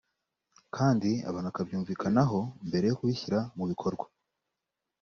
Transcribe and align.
kandi 0.75 1.09
abantu 1.27 1.49
bakabyumvikanaho 1.49 2.39
mbere 2.67 2.85
yo 2.87 2.95
kubishyira 2.99 3.39
mu 3.57 3.65
bikorwa 3.71 4.05